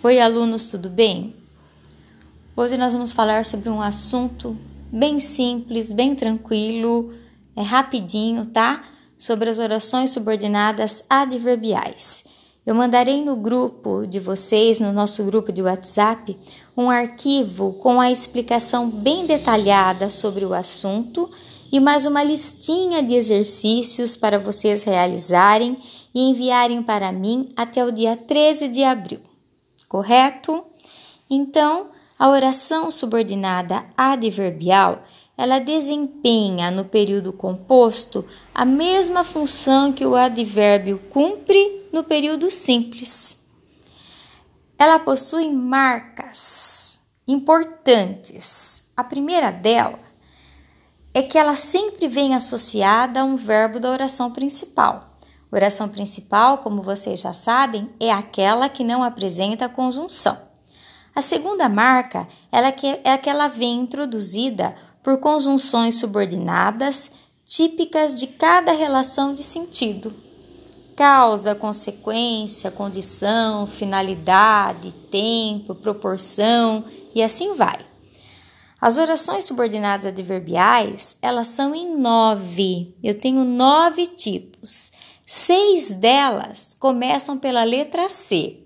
Oi, 0.00 0.20
alunos, 0.20 0.70
tudo 0.70 0.88
bem? 0.88 1.34
Hoje 2.56 2.76
nós 2.76 2.92
vamos 2.92 3.12
falar 3.12 3.44
sobre 3.44 3.68
um 3.68 3.82
assunto 3.82 4.56
bem 4.92 5.18
simples, 5.18 5.90
bem 5.90 6.14
tranquilo, 6.14 7.12
é 7.56 7.62
rapidinho, 7.62 8.46
tá? 8.46 8.84
Sobre 9.18 9.50
as 9.50 9.58
orações 9.58 10.12
subordinadas 10.12 11.04
adverbiais. 11.10 12.24
Eu 12.64 12.76
mandarei 12.76 13.24
no 13.24 13.34
grupo 13.34 14.06
de 14.06 14.20
vocês, 14.20 14.78
no 14.78 14.92
nosso 14.92 15.24
grupo 15.24 15.50
de 15.50 15.62
WhatsApp, 15.62 16.38
um 16.76 16.88
arquivo 16.88 17.72
com 17.72 18.00
a 18.00 18.08
explicação 18.08 18.88
bem 18.88 19.26
detalhada 19.26 20.10
sobre 20.10 20.44
o 20.44 20.54
assunto 20.54 21.28
e 21.72 21.80
mais 21.80 22.06
uma 22.06 22.22
listinha 22.22 23.02
de 23.02 23.14
exercícios 23.14 24.16
para 24.16 24.38
vocês 24.38 24.84
realizarem 24.84 25.76
e 26.14 26.20
enviarem 26.20 26.84
para 26.84 27.10
mim 27.10 27.48
até 27.56 27.84
o 27.84 27.90
dia 27.90 28.16
13 28.16 28.68
de 28.68 28.84
abril 28.84 29.27
correto? 29.88 30.64
Então, 31.30 31.90
a 32.18 32.28
oração 32.28 32.90
subordinada 32.90 33.84
adverbial, 33.96 35.04
ela 35.36 35.58
desempenha 35.58 36.70
no 36.70 36.84
período 36.84 37.32
composto 37.32 38.24
a 38.52 38.64
mesma 38.64 39.22
função 39.22 39.92
que 39.92 40.04
o 40.04 40.16
advérbio 40.16 40.98
cumpre 41.10 41.86
no 41.92 42.02
período 42.02 42.50
simples. 42.50 43.40
Ela 44.76 44.98
possui 44.98 45.50
marcas 45.52 47.00
importantes. 47.26 48.82
A 48.96 49.04
primeira 49.04 49.50
dela 49.50 50.00
é 51.14 51.22
que 51.22 51.38
ela 51.38 51.54
sempre 51.54 52.08
vem 52.08 52.34
associada 52.34 53.20
a 53.20 53.24
um 53.24 53.36
verbo 53.36 53.78
da 53.78 53.90
oração 53.90 54.32
principal. 54.32 55.17
Oração 55.50 55.88
principal, 55.88 56.58
como 56.58 56.82
vocês 56.82 57.20
já 57.20 57.32
sabem, 57.32 57.88
é 57.98 58.12
aquela 58.12 58.68
que 58.68 58.84
não 58.84 59.02
apresenta 59.02 59.68
conjunção. 59.68 60.38
A 61.14 61.22
segunda 61.22 61.68
marca 61.68 62.28
é 62.52 62.70
que 63.18 63.30
ela 63.30 63.48
vem 63.48 63.80
introduzida 63.80 64.76
por 65.02 65.18
conjunções 65.18 65.96
subordinadas 65.96 67.10
típicas 67.44 68.14
de 68.14 68.26
cada 68.26 68.72
relação 68.72 69.32
de 69.32 69.42
sentido. 69.42 70.14
Causa, 70.94 71.54
consequência, 71.54 72.70
condição, 72.70 73.66
finalidade, 73.66 74.92
tempo, 74.92 75.74
proporção 75.74 76.84
e 77.14 77.22
assim 77.22 77.54
vai. 77.54 77.86
As 78.80 78.98
orações 78.98 79.44
subordinadas 79.44 80.06
adverbiais, 80.06 81.16
elas 81.22 81.48
são 81.48 81.74
em 81.74 81.96
nove. 81.96 82.94
Eu 83.02 83.18
tenho 83.18 83.44
nove 83.44 84.06
tipos. 84.06 84.92
Seis 85.30 85.90
delas 85.90 86.74
começam 86.80 87.36
pela 87.36 87.62
letra 87.62 88.08
C: 88.08 88.60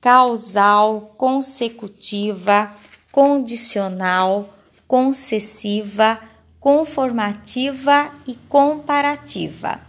causal, 0.00 1.12
consecutiva, 1.18 2.72
condicional, 3.10 4.54
concessiva, 4.86 6.20
conformativa 6.60 8.12
e 8.28 8.36
comparativa. 8.48 9.80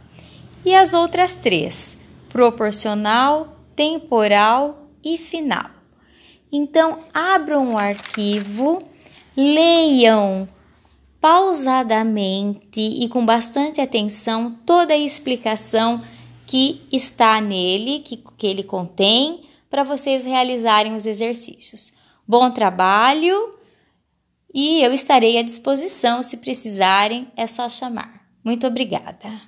E 0.66 0.73
as 0.73 0.95
outras 0.95 1.36
três: 1.36 1.95
proporcional, 2.28 3.60
temporal 3.76 4.89
e 5.04 5.20
final. 5.20 5.70
Então, 6.52 7.02
abram 7.14 7.76
o 7.76 7.78
arquivo, 7.78 8.80
leiam 9.38 10.48
pausadamente 11.22 12.80
e 12.80 13.08
com 13.10 13.23
bastante 13.23 13.80
atenção 13.80 14.58
toda 14.66 14.95
a 14.95 14.98
explicação 14.98 16.02
que 16.46 16.82
está 16.92 17.42
nele, 17.42 18.00
que, 18.00 18.24
que 18.38 18.48
ele 18.48 18.64
contém, 18.64 19.44
para 19.70 19.84
vocês 19.84 20.26
realizarem 20.26 20.96
os 20.96 21.06
exercícios. 21.06 21.94
Bom 22.28 22.50
trabalho 22.50 23.52
e 24.54 24.82
eu 24.82 24.94
estarei 24.94 25.38
à 25.38 25.42
disposição 25.42 26.23
se 26.23 26.38
precisarem, 26.38 27.28
é 27.36 27.45
só 27.45 27.67
chamar. 27.67 28.26
Muito 28.44 28.66
obrigada. 28.66 29.42